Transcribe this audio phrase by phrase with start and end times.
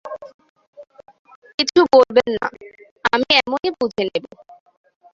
[1.57, 2.47] কিছু বলবেন না,
[3.13, 4.25] আমি এমনি বুঝে নেব।